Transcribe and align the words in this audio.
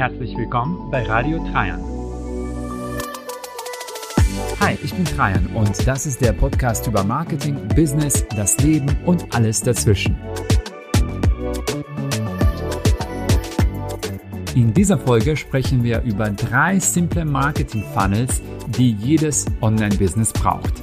Herzlich 0.00 0.34
willkommen 0.34 0.90
bei 0.90 1.02
Radio 1.02 1.38
Trajan. 1.52 1.78
Hi, 4.58 4.78
ich 4.82 4.94
bin 4.94 5.04
Trajan 5.04 5.46
und 5.48 5.86
das 5.86 6.06
ist 6.06 6.22
der 6.22 6.32
Podcast 6.32 6.86
über 6.86 7.04
Marketing, 7.04 7.58
Business, 7.76 8.26
das 8.34 8.56
Leben 8.60 8.96
und 9.04 9.26
alles 9.34 9.60
dazwischen. 9.60 10.16
In 14.54 14.72
dieser 14.72 14.96
Folge 14.96 15.36
sprechen 15.36 15.84
wir 15.84 16.00
über 16.00 16.30
drei 16.30 16.78
simple 16.78 17.26
Marketing-Funnels, 17.26 18.40
die 18.68 18.92
jedes 18.92 19.44
Online-Business 19.60 20.32
braucht. 20.32 20.82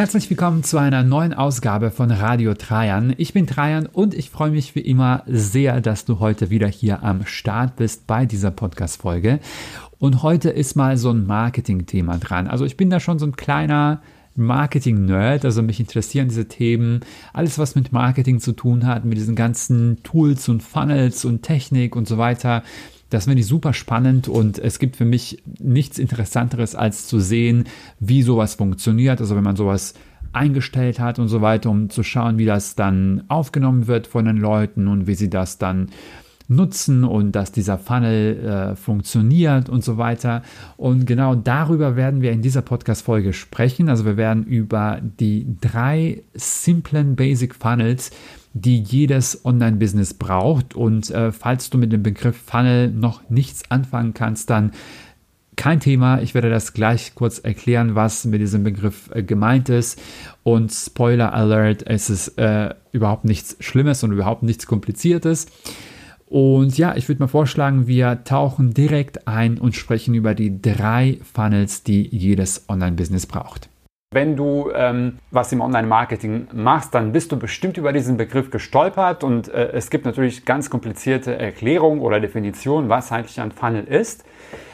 Herzlich 0.00 0.30
willkommen 0.30 0.64
zu 0.64 0.78
einer 0.78 1.02
neuen 1.02 1.34
Ausgabe 1.34 1.90
von 1.90 2.10
Radio 2.10 2.54
Trajan. 2.54 3.12
Ich 3.18 3.34
bin 3.34 3.46
Trajan 3.46 3.84
und 3.84 4.14
ich 4.14 4.30
freue 4.30 4.50
mich 4.50 4.74
wie 4.74 4.80
immer 4.80 5.24
sehr, 5.26 5.82
dass 5.82 6.06
du 6.06 6.20
heute 6.20 6.48
wieder 6.48 6.68
hier 6.68 7.02
am 7.02 7.26
Start 7.26 7.76
bist 7.76 8.06
bei 8.06 8.24
dieser 8.24 8.50
Podcast-Folge. 8.50 9.40
Und 9.98 10.22
heute 10.22 10.48
ist 10.48 10.74
mal 10.74 10.96
so 10.96 11.10
ein 11.10 11.26
Marketing-Thema 11.26 12.16
dran. 12.16 12.46
Also 12.46 12.64
ich 12.64 12.78
bin 12.78 12.88
da 12.88 12.98
schon 12.98 13.18
so 13.18 13.26
ein 13.26 13.36
kleiner 13.36 14.00
Marketing-Nerd, 14.36 15.44
also 15.44 15.60
mich 15.60 15.80
interessieren 15.80 16.28
diese 16.28 16.48
Themen, 16.48 17.00
alles 17.34 17.58
was 17.58 17.74
mit 17.74 17.92
Marketing 17.92 18.40
zu 18.40 18.52
tun 18.52 18.86
hat, 18.86 19.04
mit 19.04 19.18
diesen 19.18 19.36
ganzen 19.36 20.02
Tools 20.02 20.48
und 20.48 20.62
Funnels 20.62 21.26
und 21.26 21.42
Technik 21.42 21.94
und 21.94 22.08
so 22.08 22.16
weiter. 22.16 22.62
Das 23.10 23.24
finde 23.24 23.40
ich 23.40 23.46
super 23.46 23.72
spannend 23.72 24.28
und 24.28 24.58
es 24.58 24.78
gibt 24.78 24.96
für 24.96 25.04
mich 25.04 25.42
nichts 25.58 25.98
Interessanteres 25.98 26.74
als 26.74 27.06
zu 27.06 27.20
sehen, 27.20 27.64
wie 27.98 28.22
sowas 28.22 28.54
funktioniert. 28.54 29.20
Also 29.20 29.36
wenn 29.36 29.44
man 29.44 29.56
sowas 29.56 29.94
eingestellt 30.32 31.00
hat 31.00 31.18
und 31.18 31.28
so 31.28 31.40
weiter, 31.42 31.70
um 31.70 31.90
zu 31.90 32.02
schauen, 32.02 32.38
wie 32.38 32.46
das 32.46 32.76
dann 32.76 33.24
aufgenommen 33.28 33.88
wird 33.88 34.06
von 34.06 34.24
den 34.24 34.36
Leuten 34.36 34.86
und 34.86 35.06
wie 35.06 35.14
sie 35.14 35.28
das 35.28 35.58
dann 35.58 35.88
nutzen 36.50 37.04
und 37.04 37.32
dass 37.32 37.52
dieser 37.52 37.78
Funnel 37.78 38.72
äh, 38.72 38.76
funktioniert 38.76 39.68
und 39.68 39.84
so 39.84 39.98
weiter. 39.98 40.42
Und 40.76 41.06
genau 41.06 41.36
darüber 41.36 41.94
werden 41.94 42.22
wir 42.22 42.32
in 42.32 42.42
dieser 42.42 42.62
Podcast-Folge 42.62 43.32
sprechen. 43.32 43.88
Also 43.88 44.04
wir 44.04 44.16
werden 44.16 44.44
über 44.44 45.00
die 45.00 45.46
drei 45.60 46.22
simplen 46.34 47.14
Basic 47.14 47.54
Funnels 47.54 48.10
die 48.52 48.80
jedes 48.80 49.44
Online-Business 49.44 50.14
braucht. 50.14 50.74
Und 50.74 51.10
äh, 51.10 51.32
falls 51.32 51.70
du 51.70 51.78
mit 51.78 51.92
dem 51.92 52.02
Begriff 52.02 52.36
Funnel 52.36 52.90
noch 52.90 53.28
nichts 53.30 53.70
anfangen 53.70 54.14
kannst, 54.14 54.50
dann 54.50 54.72
kein 55.56 55.78
Thema. 55.78 56.22
Ich 56.22 56.34
werde 56.34 56.48
das 56.48 56.72
gleich 56.72 57.14
kurz 57.14 57.38
erklären, 57.38 57.94
was 57.94 58.24
mit 58.24 58.40
diesem 58.40 58.64
Begriff 58.64 59.10
äh, 59.12 59.22
gemeint 59.22 59.68
ist. 59.68 60.00
Und 60.42 60.72
Spoiler 60.72 61.34
Alert, 61.34 61.86
es 61.86 62.08
ist 62.08 62.38
äh, 62.38 62.74
überhaupt 62.92 63.24
nichts 63.24 63.56
Schlimmes 63.60 64.02
und 64.02 64.12
überhaupt 64.12 64.42
nichts 64.42 64.66
Kompliziertes. 64.66 65.46
Und 66.26 66.78
ja, 66.78 66.96
ich 66.96 67.08
würde 67.08 67.20
mal 67.20 67.28
vorschlagen, 67.28 67.88
wir 67.88 68.24
tauchen 68.24 68.72
direkt 68.72 69.26
ein 69.26 69.58
und 69.58 69.74
sprechen 69.74 70.14
über 70.14 70.34
die 70.34 70.62
drei 70.62 71.18
Funnels, 71.34 71.82
die 71.82 72.06
jedes 72.06 72.68
Online-Business 72.68 73.26
braucht. 73.26 73.68
Wenn 74.12 74.34
du 74.34 74.72
ähm, 74.74 75.20
was 75.30 75.52
im 75.52 75.60
Online-Marketing 75.60 76.48
machst, 76.52 76.96
dann 76.96 77.12
bist 77.12 77.30
du 77.30 77.38
bestimmt 77.38 77.76
über 77.76 77.92
diesen 77.92 78.16
Begriff 78.16 78.50
gestolpert 78.50 79.22
und 79.22 79.46
äh, 79.46 79.70
es 79.70 79.88
gibt 79.88 80.04
natürlich 80.04 80.44
ganz 80.44 80.68
komplizierte 80.68 81.38
Erklärungen 81.38 82.00
oder 82.00 82.18
Definitionen, 82.18 82.88
was 82.88 83.12
eigentlich 83.12 83.40
ein 83.40 83.52
Funnel 83.52 83.84
ist. 83.84 84.24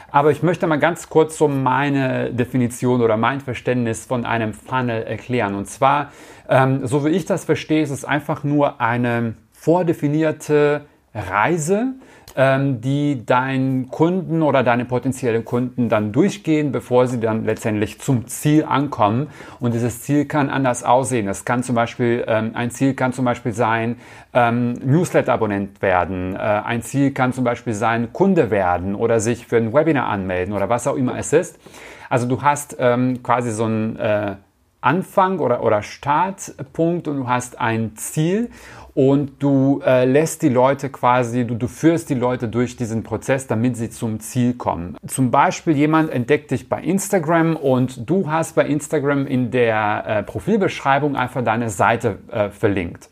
Aber 0.09 0.31
ich 0.31 0.41
möchte 0.41 0.65
mal 0.65 0.79
ganz 0.79 1.09
kurz 1.09 1.37
so 1.37 1.47
meine 1.47 2.33
Definition 2.33 2.99
oder 3.03 3.15
mein 3.15 3.39
Verständnis 3.39 4.07
von 4.07 4.25
einem 4.25 4.55
Funnel 4.55 5.03
erklären. 5.03 5.53
Und 5.53 5.67
zwar, 5.67 6.11
ähm, 6.49 6.87
so 6.87 7.05
wie 7.05 7.09
ich 7.09 7.25
das 7.25 7.45
verstehe, 7.45 7.83
ist 7.83 7.91
es 7.91 8.05
einfach 8.05 8.43
nur 8.43 8.81
eine 8.81 9.35
vordefinierte 9.51 10.87
Reise, 11.13 11.93
ähm, 12.37 12.81
die 12.81 13.25
deinen 13.25 13.89
Kunden 13.89 14.43
oder 14.43 14.61
deine 14.61 14.85
potenziellen 14.85 15.43
Kunden 15.43 15.89
dann 15.89 16.11
durchgehen, 16.11 16.71
bevor 16.71 17.07
sie 17.07 17.19
dann 17.19 17.45
letztendlich 17.45 17.99
zum 17.99 18.27
Ziel 18.27 18.63
ankommen. 18.63 19.27
Und 19.59 19.73
dieses 19.73 20.03
Ziel 20.03 20.25
kann 20.25 20.49
anders 20.49 20.83
aussehen. 20.83 21.25
Das 21.25 21.45
kann 21.45 21.63
zum 21.63 21.73
Beispiel, 21.75 22.23
ähm, 22.27 22.51
ein 22.53 22.69
Ziel 22.69 22.93
kann 22.93 23.11
zum 23.11 23.25
Beispiel 23.25 23.53
sein, 23.53 23.97
ähm, 24.33 24.73
Newsletter-Abonnent 24.73 25.81
werden. 25.81 26.35
Äh, 26.35 26.37
ein 26.37 26.83
Ziel 26.83 27.11
kann 27.11 27.33
zum 27.33 27.43
Beispiel 27.43 27.73
sein, 27.73 28.13
Kunde 28.13 28.51
werden 28.51 28.93
oder 28.93 29.19
sich 29.19 29.47
für 29.47 29.57
ein 29.57 29.73
Webinar 29.73 30.07
anmelden 30.07 30.53
oder 30.53 30.69
was 30.69 30.85
auch 30.85 30.95
immer 30.95 31.17
es 31.17 31.33
ist. 31.33 31.59
Also 32.07 32.27
du 32.27 32.43
hast 32.43 32.77
ähm, 32.79 33.23
quasi 33.23 33.51
so 33.51 33.65
ein 33.65 33.97
äh, 33.97 34.35
Anfang 34.81 35.39
oder, 35.39 35.63
oder 35.63 35.81
Startpunkt 35.81 37.07
und 37.07 37.17
du 37.17 37.27
hast 37.27 37.59
ein 37.59 37.95
Ziel 37.95 38.49
und 38.93 39.43
du 39.43 39.81
äh, 39.85 40.05
lässt 40.05 40.41
die 40.41 40.49
Leute 40.49 40.89
quasi, 40.89 41.45
du, 41.45 41.55
du 41.55 41.67
führst 41.67 42.09
die 42.09 42.15
Leute 42.15 42.47
durch 42.47 42.77
diesen 42.77 43.03
Prozess, 43.03 43.45
damit 43.45 43.77
sie 43.77 43.89
zum 43.89 44.19
Ziel 44.19 44.55
kommen. 44.55 44.97
Zum 45.05 45.29
Beispiel 45.29 45.75
jemand 45.75 46.09
entdeckt 46.09 46.51
dich 46.51 46.67
bei 46.67 46.81
Instagram 46.81 47.55
und 47.55 48.09
du 48.09 48.29
hast 48.29 48.55
bei 48.55 48.65
Instagram 48.65 49.27
in 49.27 49.51
der 49.51 50.03
äh, 50.07 50.23
Profilbeschreibung 50.23 51.15
einfach 51.15 51.43
deine 51.43 51.69
Seite 51.69 52.17
äh, 52.31 52.49
verlinkt. 52.49 53.09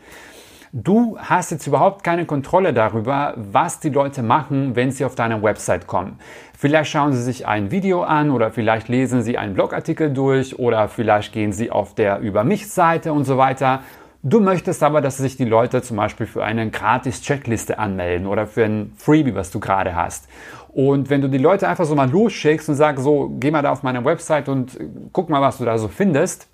Du 0.78 1.18
hast 1.18 1.52
jetzt 1.52 1.68
überhaupt 1.68 2.04
keine 2.04 2.26
Kontrolle 2.26 2.74
darüber, 2.74 3.34
was 3.38 3.80
die 3.80 3.88
Leute 3.88 4.22
machen, 4.22 4.76
wenn 4.76 4.92
sie 4.92 5.06
auf 5.06 5.16
deine 5.16 5.42
Website 5.42 5.88
kommen. 5.88 6.20
Vielleicht 6.58 6.92
schauen 6.92 7.14
sie 7.14 7.24
sich 7.24 7.48
ein 7.48 7.72
Video 7.72 8.04
an 8.04 8.30
oder 8.30 8.52
vielleicht 8.52 8.90
lesen 8.90 9.22
sie 9.22 9.38
einen 9.38 9.54
Blogartikel 9.54 10.12
durch 10.12 10.60
oder 10.60 10.90
vielleicht 10.90 11.32
gehen 11.32 11.54
sie 11.54 11.72
auf 11.72 11.96
der 11.96 12.20
Über 12.20 12.44
mich 12.44 12.70
Seite 12.70 13.14
und 13.14 13.24
so 13.24 13.38
weiter 13.38 13.84
Du 14.22 14.42
möchtest 14.42 14.82
aber, 14.82 15.02
dass 15.02 15.18
sich 15.18 15.38
die 15.38 15.46
Leute 15.46 15.84
zum 15.84 15.98
Beispiel 15.98 16.26
für 16.26 16.44
eine 16.44 16.70
Gratis-Checkliste 16.72 17.78
anmelden 17.78 18.26
oder 18.26 18.48
für 18.48 18.66
ein 18.66 18.92
Freebie, 18.98 19.36
was 19.36 19.52
du 19.52 19.60
gerade 19.60 19.96
hast. 19.96 20.28
Und 20.70 21.12
wenn 21.12 21.22
du 21.22 21.30
die 21.30 21.38
Leute 21.38 21.70
einfach 21.70 21.86
so 21.86 21.94
mal 21.94 22.10
losschickst 22.10 22.68
und 22.68 22.74
sagst, 22.74 23.04
so, 23.04 23.30
geh 23.40 23.52
mal 23.52 23.62
da 23.62 23.72
auf 23.72 23.84
meine 23.84 24.04
Website 24.04 24.50
und 24.50 24.80
guck 25.14 25.30
mal, 25.30 25.42
was 25.42 25.60
du 25.60 25.64
da 25.64 25.78
so 25.78 25.88
findest, 25.88 26.48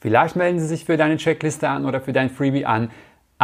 vielleicht 0.00 0.34
melden 0.34 0.58
sie 0.58 0.66
sich 0.66 0.84
für 0.84 0.96
deine 0.96 1.16
Checkliste 1.16 1.68
an 1.68 1.86
oder 1.86 2.00
für 2.00 2.12
dein 2.12 2.28
Freebie 2.28 2.66
an, 2.66 2.90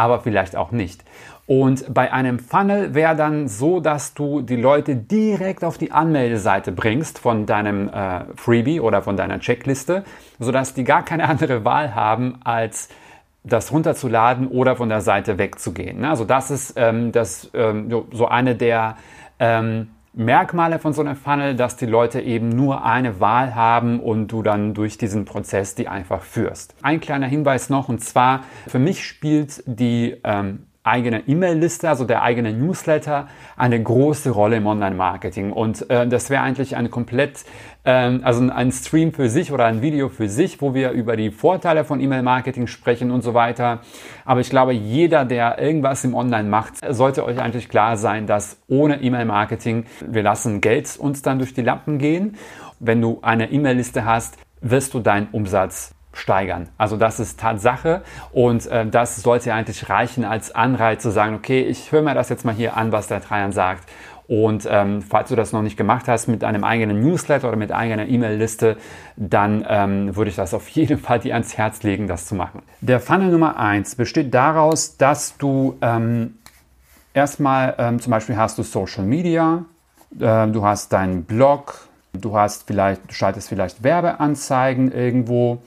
aber 0.01 0.19
vielleicht 0.19 0.55
auch 0.55 0.71
nicht. 0.71 1.03
Und 1.45 1.93
bei 1.93 2.11
einem 2.11 2.39
Funnel 2.39 2.93
wäre 2.93 3.15
dann 3.15 3.47
so, 3.47 3.79
dass 3.79 4.13
du 4.13 4.41
die 4.41 4.55
Leute 4.55 4.95
direkt 4.95 5.63
auf 5.63 5.77
die 5.77 5.91
Anmeldeseite 5.91 6.71
bringst 6.71 7.19
von 7.19 7.45
deinem 7.45 7.89
äh, 7.89 8.25
Freebie 8.35 8.79
oder 8.79 9.01
von 9.01 9.17
deiner 9.17 9.39
Checkliste, 9.39 10.03
sodass 10.39 10.73
die 10.73 10.83
gar 10.83 11.03
keine 11.03 11.27
andere 11.29 11.63
Wahl 11.63 11.93
haben, 11.93 12.39
als 12.43 12.89
das 13.43 13.71
runterzuladen 13.71 14.47
oder 14.47 14.75
von 14.75 14.89
der 14.89 15.01
Seite 15.01 15.37
wegzugehen. 15.37 16.05
Also 16.05 16.25
das 16.25 16.51
ist 16.51 16.73
ähm, 16.77 17.11
das, 17.11 17.49
ähm, 17.53 18.05
so 18.11 18.27
eine 18.27 18.55
der 18.55 18.97
ähm, 19.39 19.89
Merkmale 20.13 20.79
von 20.79 20.91
so 20.91 21.01
einem 21.01 21.15
Funnel, 21.15 21.55
dass 21.55 21.77
die 21.77 21.85
Leute 21.85 22.19
eben 22.19 22.49
nur 22.49 22.83
eine 22.83 23.19
Wahl 23.19 23.55
haben 23.55 23.99
und 23.99 24.27
du 24.27 24.43
dann 24.43 24.73
durch 24.73 24.97
diesen 24.97 25.23
Prozess 25.23 25.73
die 25.75 25.87
einfach 25.87 26.23
führst. 26.23 26.75
Ein 26.81 26.99
kleiner 26.99 27.27
Hinweis 27.27 27.69
noch 27.69 27.87
und 27.87 28.03
zwar, 28.03 28.43
für 28.67 28.79
mich 28.79 29.05
spielt 29.05 29.63
die 29.65 30.17
ähm, 30.23 30.67
eigene 30.83 31.27
E-Mail-Liste, 31.27 31.87
also 31.89 32.05
der 32.05 32.23
eigene 32.23 32.53
Newsletter, 32.53 33.27
eine 33.55 33.81
große 33.81 34.31
Rolle 34.31 34.57
im 34.57 34.65
Online-Marketing. 34.65 35.51
Und 35.51 35.89
äh, 35.89 36.07
das 36.07 36.29
wäre 36.29 36.41
eigentlich 36.41 36.75
ein 36.75 36.89
komplett, 36.89 37.45
ähm, 37.85 38.21
also 38.23 38.49
ein 38.49 38.71
Stream 38.71 39.13
für 39.13 39.29
sich 39.29 39.51
oder 39.51 39.65
ein 39.65 39.81
Video 39.81 40.09
für 40.09 40.27
sich, 40.27 40.61
wo 40.61 40.73
wir 40.73 40.91
über 40.91 41.15
die 41.15 41.29
Vorteile 41.29 41.83
von 41.83 41.99
E-Mail-Marketing 41.99 42.67
sprechen 42.67 43.11
und 43.11 43.21
so 43.21 43.33
weiter. 43.33 43.81
Aber 44.25 44.39
ich 44.39 44.49
glaube, 44.49 44.73
jeder, 44.73 45.23
der 45.23 45.59
irgendwas 45.59 46.03
im 46.03 46.15
Online 46.15 46.49
macht, 46.49 46.75
sollte 46.89 47.25
euch 47.25 47.39
eigentlich 47.39 47.69
klar 47.69 47.95
sein, 47.95 48.25
dass 48.25 48.59
ohne 48.67 49.01
E-Mail-Marketing, 49.01 49.85
wir 50.07 50.23
lassen 50.23 50.61
Geld 50.61 50.97
uns 50.97 51.21
dann 51.21 51.37
durch 51.37 51.53
die 51.53 51.61
Lampen 51.61 51.99
gehen. 51.99 52.37
Wenn 52.79 53.01
du 53.01 53.19
eine 53.21 53.51
E-Mail-Liste 53.51 54.05
hast, 54.05 54.37
wirst 54.61 54.95
du 54.95 54.99
deinen 54.99 55.27
Umsatz 55.31 55.93
steigern. 56.13 56.69
Also 56.77 56.97
das 56.97 57.19
ist 57.19 57.39
Tatsache 57.39 58.01
und 58.31 58.67
äh, 58.67 58.85
das 58.85 59.17
sollte 59.21 59.53
eigentlich 59.53 59.89
reichen 59.89 60.25
als 60.25 60.53
Anreiz 60.53 61.01
zu 61.01 61.09
sagen, 61.09 61.35
okay, 61.35 61.61
ich 61.61 61.91
höre 61.91 62.01
mir 62.01 62.13
das 62.13 62.29
jetzt 62.29 62.45
mal 62.45 62.53
hier 62.53 62.75
an, 62.75 62.91
was 62.91 63.07
der 63.07 63.21
Trajan 63.21 63.51
sagt. 63.51 63.89
Und 64.27 64.65
ähm, 64.69 65.01
falls 65.01 65.27
du 65.27 65.35
das 65.35 65.51
noch 65.51 65.61
nicht 65.61 65.75
gemacht 65.75 66.07
hast 66.07 66.27
mit 66.27 66.45
einem 66.45 66.63
eigenen 66.63 67.01
Newsletter 67.01 67.49
oder 67.49 67.57
mit 67.57 67.73
eigener 67.73 68.07
E-Mail-Liste, 68.07 68.77
dann 69.17 69.65
ähm, 69.67 70.15
würde 70.15 70.29
ich 70.29 70.37
das 70.37 70.53
auf 70.53 70.69
jeden 70.69 70.99
Fall 70.99 71.19
dir 71.19 71.33
ans 71.33 71.57
Herz 71.57 71.83
legen, 71.83 72.07
das 72.07 72.27
zu 72.27 72.35
machen. 72.35 72.61
Der 72.79 73.01
Funnel 73.01 73.29
Nummer 73.29 73.57
eins 73.57 73.95
besteht 73.95 74.33
daraus, 74.33 74.95
dass 74.95 75.37
du 75.37 75.77
ähm, 75.81 76.35
erstmal 77.13 77.75
ähm, 77.77 77.99
zum 77.99 78.11
Beispiel 78.11 78.37
hast 78.37 78.57
du 78.57 78.63
Social 78.63 79.03
Media, 79.03 79.65
äh, 80.17 80.47
du 80.47 80.63
hast 80.63 80.93
deinen 80.93 81.23
Blog, 81.23 81.89
du 82.13 82.37
hast 82.37 82.67
vielleicht, 82.67 83.09
du 83.09 83.13
schaltest 83.13 83.49
vielleicht 83.49 83.83
Werbeanzeigen 83.83 84.93
irgendwo 84.93 85.61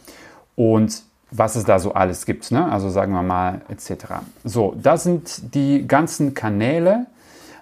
und 0.57 1.03
was 1.31 1.57
es 1.57 1.65
da 1.65 1.79
so 1.79 1.95
alles 1.95 2.27
gibt, 2.27 2.51
ne? 2.53 2.71
also 2.71 2.89
sagen 2.91 3.13
wir 3.13 3.23
mal 3.23 3.63
etc. 3.69 4.05
So, 4.45 4.75
das 4.81 5.03
sind 5.03 5.55
die 5.55 5.87
ganzen 5.87 6.35
Kanäle, 6.35 7.07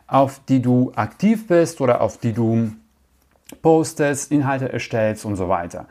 auf 0.06 0.40
die 0.46 0.60
du 0.60 0.92
aktiv 0.94 1.46
bist 1.46 1.80
oder 1.80 2.02
auf 2.02 2.18
die 2.18 2.34
du 2.34 2.72
postest, 3.62 4.30
Inhalte 4.30 4.72
erstellst 4.72 5.24
und 5.24 5.36
so 5.36 5.48
weiter. 5.48 5.86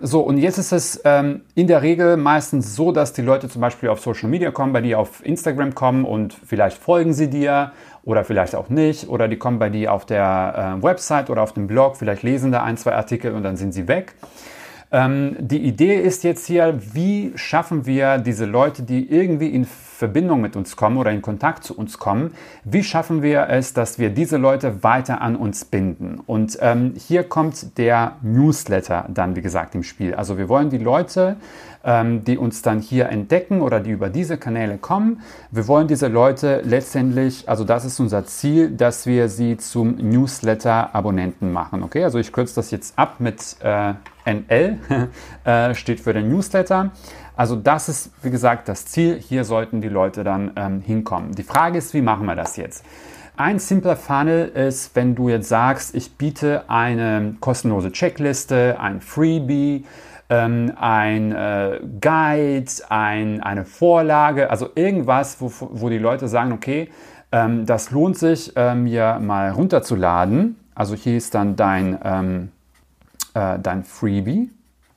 So, 0.00 0.20
und 0.20 0.38
jetzt 0.38 0.58
ist 0.58 0.72
es 0.72 1.00
ähm, 1.04 1.42
in 1.54 1.66
der 1.66 1.82
Regel 1.82 2.16
meistens 2.16 2.74
so, 2.74 2.92
dass 2.92 3.12
die 3.12 3.22
Leute 3.22 3.48
zum 3.48 3.62
Beispiel 3.62 3.88
auf 3.88 4.00
Social 4.00 4.28
Media 4.28 4.50
kommen, 4.50 4.72
bei 4.72 4.82
dir 4.82 4.98
auf 4.98 5.24
Instagram 5.24 5.74
kommen 5.74 6.04
und 6.04 6.34
vielleicht 6.34 6.76
folgen 6.76 7.14
sie 7.14 7.28
dir 7.28 7.72
oder 8.04 8.24
vielleicht 8.24 8.54
auch 8.54 8.68
nicht 8.68 9.08
oder 9.08 9.28
die 9.28 9.36
kommen 9.36 9.58
bei 9.58 9.70
dir 9.70 9.92
auf 9.92 10.04
der 10.04 10.78
äh, 10.78 10.82
Website 10.82 11.30
oder 11.30 11.42
auf 11.42 11.52
dem 11.52 11.66
Blog, 11.66 11.96
vielleicht 11.96 12.22
lesen 12.22 12.52
da 12.52 12.62
ein, 12.62 12.76
zwei 12.76 12.94
Artikel 12.94 13.34
und 13.34 13.42
dann 13.42 13.56
sind 13.56 13.72
sie 13.72 13.88
weg. 13.88 14.14
Ähm, 14.92 15.36
die 15.38 15.62
Idee 15.62 15.96
ist 16.00 16.22
jetzt 16.22 16.46
hier, 16.46 16.78
wie 16.92 17.32
schaffen 17.34 17.86
wir 17.86 18.18
diese 18.18 18.44
Leute, 18.44 18.82
die 18.82 19.10
irgendwie 19.10 19.48
in 19.48 19.64
Verbindung 19.64 20.40
mit 20.40 20.56
uns 20.56 20.76
kommen 20.76 20.98
oder 20.98 21.10
in 21.10 21.22
Kontakt 21.22 21.64
zu 21.64 21.76
uns 21.76 21.98
kommen, 21.98 22.34
wie 22.64 22.84
schaffen 22.84 23.22
wir 23.22 23.48
es, 23.48 23.72
dass 23.72 23.98
wir 23.98 24.10
diese 24.10 24.36
Leute 24.36 24.82
weiter 24.84 25.22
an 25.22 25.36
uns 25.36 25.64
binden? 25.64 26.20
Und 26.26 26.58
ähm, 26.60 26.94
hier 26.96 27.24
kommt 27.24 27.78
der 27.78 28.16
Newsletter 28.22 29.06
dann, 29.08 29.34
wie 29.34 29.42
gesagt, 29.42 29.74
im 29.74 29.82
Spiel. 29.82 30.14
Also 30.14 30.38
wir 30.38 30.48
wollen 30.48 30.70
die 30.70 30.78
Leute, 30.78 31.36
die 31.86 32.36
uns 32.36 32.62
dann 32.62 32.80
hier 32.80 33.10
entdecken 33.10 33.60
oder 33.60 33.78
die 33.78 33.92
über 33.92 34.08
diese 34.08 34.38
Kanäle 34.38 34.76
kommen, 34.76 35.20
wir 35.52 35.68
wollen 35.68 35.86
diese 35.86 36.08
Leute 36.08 36.62
letztendlich, 36.64 37.48
also 37.48 37.62
das 37.62 37.84
ist 37.84 38.00
unser 38.00 38.26
Ziel, 38.26 38.70
dass 38.70 39.06
wir 39.06 39.28
sie 39.28 39.56
zum 39.56 39.94
Newsletter-Abonnenten 39.96 41.52
machen. 41.52 41.84
Okay, 41.84 42.02
also 42.02 42.18
ich 42.18 42.32
kürze 42.32 42.56
das 42.56 42.72
jetzt 42.72 42.98
ab 42.98 43.20
mit 43.20 43.56
äh, 43.60 43.94
NL, 44.24 44.78
äh, 45.44 45.74
steht 45.74 46.00
für 46.00 46.12
den 46.12 46.28
Newsletter. 46.28 46.90
Also 47.36 47.54
das 47.54 47.88
ist, 47.88 48.10
wie 48.22 48.30
gesagt, 48.30 48.68
das 48.68 48.86
Ziel. 48.86 49.20
Hier 49.20 49.44
sollten 49.44 49.80
die 49.80 49.88
Leute 49.88 50.24
dann 50.24 50.52
ähm, 50.56 50.80
hinkommen. 50.80 51.32
Die 51.32 51.42
Frage 51.42 51.78
ist, 51.78 51.94
wie 51.94 52.00
machen 52.00 52.26
wir 52.26 52.34
das 52.34 52.56
jetzt? 52.56 52.84
Ein 53.36 53.58
simpler 53.58 53.96
Funnel 53.96 54.48
ist, 54.48 54.96
wenn 54.96 55.14
du 55.14 55.28
jetzt 55.28 55.50
sagst, 55.50 55.94
ich 55.94 56.16
biete 56.16 56.64
eine 56.68 57.36
kostenlose 57.40 57.92
Checkliste, 57.92 58.80
ein 58.80 59.02
Freebie, 59.02 59.84
ähm, 60.28 60.72
ein 60.76 61.32
äh, 61.32 61.80
Guide, 62.00 62.70
ein, 62.88 63.42
eine 63.42 63.64
Vorlage, 63.64 64.50
also 64.50 64.68
irgendwas, 64.74 65.40
wo, 65.40 65.52
wo 65.70 65.88
die 65.88 65.98
Leute 65.98 66.28
sagen, 66.28 66.52
okay, 66.52 66.90
ähm, 67.32 67.66
das 67.66 67.90
lohnt 67.90 68.18
sich, 68.18 68.54
mir 68.54 69.18
mal 69.20 69.50
runterzuladen. 69.50 70.56
Also 70.74 70.94
hier 70.94 71.16
ist 71.16 71.34
dann 71.34 71.56
dein, 71.56 71.98
ähm, 72.04 72.52
äh, 73.34 73.58
dein 73.58 73.82
Freebie. 73.82 74.50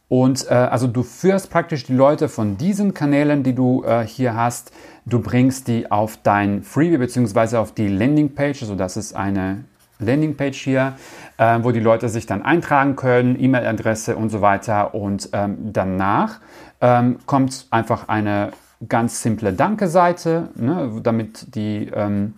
Und 0.10 0.48
äh, 0.50 0.54
also 0.56 0.88
du 0.88 1.04
führst 1.04 1.52
praktisch 1.52 1.86
die 1.86 1.94
Leute 1.94 2.30
von 2.30 2.58
diesen 2.58 2.94
Kanälen, 2.94 3.44
die 3.44 3.54
du 3.54 3.84
äh, 3.84 4.06
hier 4.06 4.36
hast, 4.36 4.72
du 5.06 5.22
bringst 5.22 5.68
die 5.68 5.90
auf 5.92 6.18
dein 6.22 6.64
Freebie 6.64 6.98
bzw. 6.98 7.58
auf 7.58 7.74
die 7.74 7.88
Landingpage. 7.88 8.64
Also 8.64 8.76
das 8.76 8.98
ist 8.98 9.16
eine 9.16 9.64
Landingpage 10.00 10.58
hier, 10.58 10.94
äh, 11.38 11.60
wo 11.62 11.72
die 11.72 11.80
Leute 11.80 12.10
sich 12.10 12.26
dann 12.26 12.42
eintragen 12.42 12.96
können, 12.96 13.40
E-Mail-Adresse 13.40 14.16
und 14.16 14.30
so 14.30 14.42
weiter. 14.42 14.94
Und 14.96 15.30
ähm, 15.34 15.58
danach 15.74 16.40
ähm, 16.82 17.20
kommt 17.26 17.68
einfach 17.70 18.08
eine 18.08 18.52
ganz 18.88 19.22
simple 19.22 19.54
Danke-Seite, 19.54 20.50
ne, 20.56 20.90
damit 21.04 21.56
die 21.56 21.90
ähm, 21.94 22.36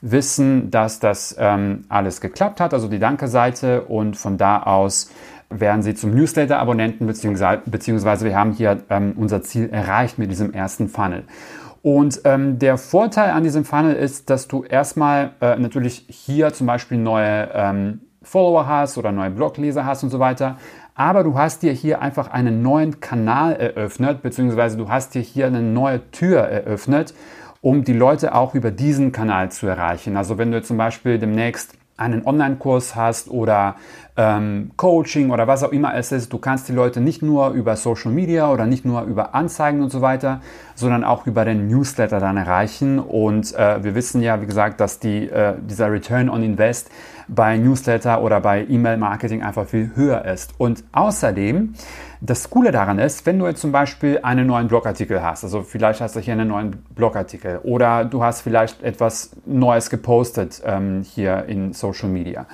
wissen, 0.00 0.70
dass 0.70 1.00
das 1.00 1.36
ähm, 1.38 1.84
alles 1.88 2.20
geklappt 2.20 2.60
hat, 2.60 2.72
also 2.72 2.88
die 2.88 2.98
Danke-Seite. 2.98 3.82
Und 3.82 4.16
von 4.16 4.38
da 4.38 4.62
aus 4.62 5.10
werden 5.50 5.82
Sie 5.82 5.94
zum 5.94 6.14
Newsletter-Abonnenten, 6.14 7.06
beziehungsweise, 7.06 7.62
beziehungsweise 7.66 8.24
wir 8.24 8.36
haben 8.36 8.52
hier 8.52 8.82
ähm, 8.90 9.14
unser 9.16 9.42
Ziel 9.42 9.68
erreicht 9.70 10.18
mit 10.18 10.30
diesem 10.30 10.52
ersten 10.52 10.88
Funnel. 10.88 11.24
Und 11.90 12.20
ähm, 12.24 12.58
der 12.58 12.76
Vorteil 12.76 13.30
an 13.30 13.44
diesem 13.44 13.64
Funnel 13.64 13.94
ist, 13.96 14.28
dass 14.28 14.46
du 14.46 14.62
erstmal 14.62 15.30
äh, 15.40 15.56
natürlich 15.56 16.04
hier 16.10 16.52
zum 16.52 16.66
Beispiel 16.66 16.98
neue 16.98 17.48
ähm, 17.54 18.00
Follower 18.20 18.66
hast 18.66 18.98
oder 18.98 19.10
neue 19.10 19.30
Blogleser 19.30 19.86
hast 19.86 20.02
und 20.02 20.10
so 20.10 20.18
weiter. 20.18 20.58
Aber 20.94 21.24
du 21.24 21.38
hast 21.38 21.62
dir 21.62 21.72
hier 21.72 22.02
einfach 22.02 22.30
einen 22.30 22.60
neuen 22.60 23.00
Kanal 23.00 23.56
eröffnet, 23.56 24.20
beziehungsweise 24.20 24.76
du 24.76 24.90
hast 24.90 25.14
dir 25.14 25.22
hier 25.22 25.46
eine 25.46 25.62
neue 25.62 26.10
Tür 26.10 26.40
eröffnet, 26.40 27.14
um 27.62 27.84
die 27.84 27.94
Leute 27.94 28.34
auch 28.34 28.54
über 28.54 28.70
diesen 28.70 29.10
Kanal 29.10 29.50
zu 29.50 29.66
erreichen. 29.66 30.18
Also 30.18 30.36
wenn 30.36 30.52
du 30.52 30.60
zum 30.62 30.76
Beispiel 30.76 31.18
demnächst 31.18 31.72
einen 31.98 32.24
Online-Kurs 32.24 32.96
hast 32.96 33.28
oder 33.28 33.76
ähm, 34.16 34.70
Coaching 34.76 35.30
oder 35.30 35.46
was 35.46 35.62
auch 35.62 35.72
immer 35.72 35.94
es 35.94 36.10
ist, 36.12 36.32
du 36.32 36.38
kannst 36.38 36.68
die 36.68 36.72
Leute 36.72 37.00
nicht 37.00 37.22
nur 37.22 37.50
über 37.50 37.76
Social 37.76 38.10
Media 38.10 38.50
oder 38.50 38.66
nicht 38.66 38.84
nur 38.84 39.02
über 39.02 39.34
Anzeigen 39.34 39.82
und 39.82 39.90
so 39.90 40.00
weiter, 40.00 40.40
sondern 40.74 41.04
auch 41.04 41.26
über 41.26 41.44
den 41.44 41.68
Newsletter 41.68 42.18
dann 42.18 42.36
erreichen. 42.36 42.98
Und 42.98 43.54
äh, 43.54 43.82
wir 43.82 43.94
wissen 43.94 44.22
ja, 44.22 44.40
wie 44.40 44.46
gesagt, 44.46 44.80
dass 44.80 44.98
die, 44.98 45.28
äh, 45.28 45.54
dieser 45.60 45.92
Return 45.92 46.28
on 46.28 46.42
Invest 46.42 46.90
bei 47.28 47.58
Newsletter 47.58 48.22
oder 48.22 48.40
bei 48.40 48.64
E-Mail-Marketing 48.68 49.42
einfach 49.42 49.66
viel 49.66 49.92
höher 49.94 50.24
ist. 50.24 50.54
Und 50.58 50.82
außerdem, 50.92 51.74
das 52.20 52.50
Coole 52.50 52.72
daran 52.72 52.98
ist, 52.98 53.26
wenn 53.26 53.38
du 53.38 53.46
jetzt 53.46 53.60
zum 53.60 53.72
Beispiel 53.72 54.20
einen 54.22 54.46
neuen 54.46 54.68
Blogartikel 54.68 55.22
hast, 55.22 55.44
also 55.44 55.62
vielleicht 55.62 56.00
hast 56.00 56.16
du 56.16 56.20
hier 56.20 56.32
einen 56.32 56.48
neuen 56.48 56.82
Blogartikel 56.94 57.60
oder 57.62 58.04
du 58.04 58.22
hast 58.24 58.42
vielleicht 58.42 58.82
etwas 58.82 59.30
Neues 59.46 59.88
gepostet 59.90 60.60
ähm, 60.64 61.02
hier 61.02 61.44
in 61.46 61.72
Social 61.72 62.08
Media. 62.08 62.46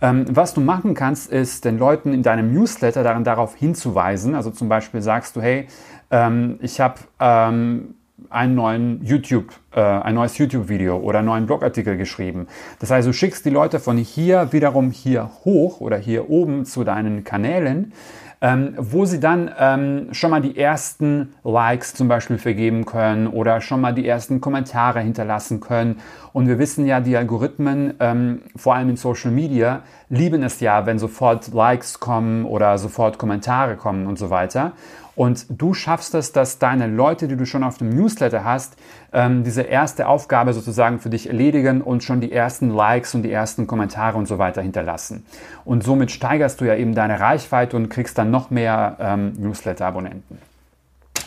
Ähm, 0.00 0.24
was 0.28 0.54
du 0.54 0.60
machen 0.60 0.94
kannst, 0.94 1.30
ist 1.30 1.64
den 1.64 1.78
Leuten 1.78 2.12
in 2.12 2.22
deinem 2.22 2.52
Newsletter 2.52 3.04
daran 3.04 3.22
darauf 3.22 3.54
hinzuweisen. 3.54 4.34
Also 4.34 4.50
zum 4.50 4.68
Beispiel 4.68 5.00
sagst 5.00 5.36
du, 5.36 5.40
hey, 5.40 5.68
ähm, 6.10 6.58
ich 6.60 6.80
habe 6.80 6.96
ähm, 7.20 7.94
einen 8.28 8.54
neuen 8.54 9.04
YouTube, 9.04 9.52
äh, 9.72 9.80
ein 9.80 10.14
neues 10.14 10.38
YouTube-Video 10.38 10.96
oder 10.96 11.20
einen 11.20 11.26
neuen 11.26 11.46
Blogartikel 11.46 11.96
geschrieben. 11.96 12.48
Das 12.80 12.90
heißt, 12.90 13.06
du 13.06 13.12
schickst 13.12 13.44
die 13.44 13.50
Leute 13.50 13.78
von 13.78 13.96
hier 13.96 14.52
wiederum 14.52 14.90
hier 14.90 15.30
hoch 15.44 15.80
oder 15.80 15.98
hier 15.98 16.30
oben 16.30 16.64
zu 16.64 16.82
deinen 16.82 17.22
Kanälen 17.22 17.92
ähm, 18.42 18.74
wo 18.76 19.04
sie 19.04 19.20
dann 19.20 19.50
ähm, 19.56 20.08
schon 20.10 20.30
mal 20.30 20.42
die 20.42 20.58
ersten 20.58 21.32
Likes 21.44 21.94
zum 21.94 22.08
Beispiel 22.08 22.38
vergeben 22.38 22.84
können 22.84 23.28
oder 23.28 23.60
schon 23.60 23.80
mal 23.80 23.94
die 23.94 24.06
ersten 24.06 24.40
Kommentare 24.40 25.00
hinterlassen 25.00 25.60
können. 25.60 26.00
Und 26.32 26.48
wir 26.48 26.58
wissen 26.58 26.84
ja, 26.84 26.98
die 27.00 27.16
Algorithmen, 27.16 27.94
ähm, 28.00 28.42
vor 28.56 28.74
allem 28.74 28.90
in 28.90 28.96
Social 28.96 29.30
Media, 29.30 29.82
lieben 30.08 30.42
es 30.42 30.58
ja, 30.58 30.86
wenn 30.86 30.98
sofort 30.98 31.54
Likes 31.54 32.00
kommen 32.00 32.44
oder 32.44 32.76
sofort 32.78 33.16
Kommentare 33.16 33.76
kommen 33.76 34.08
und 34.08 34.18
so 34.18 34.28
weiter. 34.28 34.72
Und 35.14 35.46
du 35.50 35.74
schaffst 35.74 36.14
es, 36.14 36.32
dass 36.32 36.58
deine 36.58 36.86
Leute, 36.86 37.28
die 37.28 37.36
du 37.36 37.44
schon 37.44 37.62
auf 37.62 37.78
dem 37.78 37.90
Newsletter 37.90 38.44
hast, 38.44 38.76
ähm, 39.12 39.44
diese 39.44 39.62
erste 39.62 40.08
Aufgabe 40.08 40.54
sozusagen 40.54 41.00
für 41.00 41.10
dich 41.10 41.28
erledigen 41.28 41.82
und 41.82 42.02
schon 42.02 42.20
die 42.20 42.32
ersten 42.32 42.70
Likes 42.70 43.14
und 43.14 43.22
die 43.22 43.30
ersten 43.30 43.66
Kommentare 43.66 44.16
und 44.16 44.26
so 44.26 44.38
weiter 44.38 44.62
hinterlassen. 44.62 45.26
Und 45.64 45.84
somit 45.84 46.10
steigerst 46.10 46.60
du 46.60 46.64
ja 46.64 46.76
eben 46.76 46.94
deine 46.94 47.20
Reichweite 47.20 47.76
und 47.76 47.90
kriegst 47.90 48.16
dann 48.16 48.30
noch 48.30 48.50
mehr 48.50 48.96
ähm, 49.00 49.34
Newsletter-Abonnenten. 49.36 50.38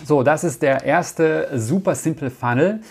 So, 0.04 0.24
das 0.24 0.44
ist 0.44 0.62
der 0.62 0.84
erste 0.84 1.50
super 1.56 1.96
simple 1.96 2.30
Funnel. 2.30 2.82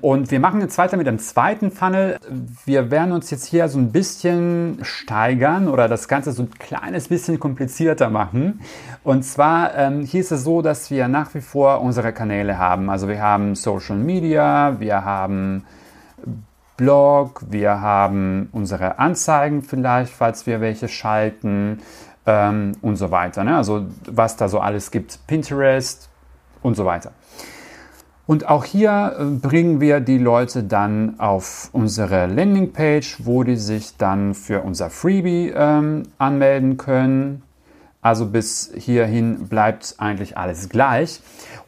Und 0.00 0.30
wir 0.30 0.40
machen 0.40 0.60
jetzt 0.60 0.78
weiter 0.78 0.96
mit 0.96 1.06
dem 1.06 1.18
zweiten 1.18 1.70
Funnel. 1.70 2.18
Wir 2.64 2.90
werden 2.90 3.12
uns 3.12 3.30
jetzt 3.30 3.44
hier 3.44 3.68
so 3.68 3.78
ein 3.78 3.92
bisschen 3.92 4.78
steigern 4.82 5.68
oder 5.68 5.88
das 5.88 6.08
Ganze 6.08 6.32
so 6.32 6.44
ein 6.44 6.50
kleines 6.58 7.08
bisschen 7.08 7.38
komplizierter 7.38 8.08
machen. 8.08 8.60
Und 9.04 9.24
zwar 9.24 9.74
ähm, 9.76 10.02
hier 10.02 10.20
ist 10.20 10.32
es 10.32 10.44
so, 10.44 10.62
dass 10.62 10.90
wir 10.90 11.08
nach 11.08 11.34
wie 11.34 11.42
vor 11.42 11.82
unsere 11.82 12.12
Kanäle 12.12 12.56
haben. 12.56 12.88
Also 12.88 13.08
wir 13.08 13.20
haben 13.20 13.54
Social 13.54 13.96
Media, 13.96 14.80
wir 14.80 15.04
haben 15.04 15.64
Blog, 16.78 17.42
wir 17.50 17.82
haben 17.82 18.48
unsere 18.52 18.98
Anzeigen 18.98 19.62
vielleicht, 19.62 20.14
falls 20.14 20.46
wir 20.46 20.62
welche 20.62 20.88
schalten 20.88 21.80
ähm, 22.24 22.72
und 22.80 22.96
so 22.96 23.10
weiter. 23.10 23.44
Ne? 23.44 23.54
Also 23.54 23.86
was 24.06 24.36
da 24.36 24.48
so 24.48 24.60
alles 24.60 24.90
gibt, 24.90 25.26
Pinterest 25.26 26.08
und 26.62 26.74
so 26.76 26.86
weiter. 26.86 27.12
Und 28.30 28.46
auch 28.48 28.64
hier 28.64 29.16
äh, 29.18 29.24
bringen 29.24 29.80
wir 29.80 29.98
die 29.98 30.16
Leute 30.16 30.62
dann 30.62 31.18
auf 31.18 31.68
unsere 31.72 32.28
Landingpage, 32.28 33.24
wo 33.24 33.42
die 33.42 33.56
sich 33.56 33.96
dann 33.96 34.34
für 34.34 34.60
unser 34.60 34.88
Freebie 34.88 35.52
ähm, 35.52 36.04
anmelden 36.16 36.76
können. 36.76 37.42
Also 38.02 38.26
bis 38.26 38.70
hierhin 38.76 39.48
bleibt 39.48 39.96
eigentlich 39.98 40.38
alles 40.38 40.68
gleich. 40.68 41.20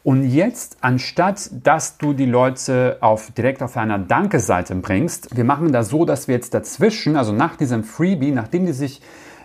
Und 0.05 0.23
jetzt, 0.23 0.77
anstatt 0.79 1.49
dass 1.65 1.97
du 1.97 2.13
die 2.13 2.27
Leute 2.27 2.95
auf, 3.01 3.31
direkt 3.31 3.61
auf 3.61 3.75
einer 3.75 3.99
Danke-Seite 3.99 4.73
bringst, 4.75 5.35
wir 5.35 5.43
machen 5.43 5.73
das 5.73 5.89
so, 5.89 6.05
dass 6.05 6.29
wir 6.29 6.35
jetzt 6.35 6.53
dazwischen, 6.53 7.17
also 7.17 7.33
nach 7.33 7.57
diesem 7.57 7.83
Freebie, 7.83 8.31
nachdem 8.31 8.65
die 8.65 8.71
sich 8.71 9.01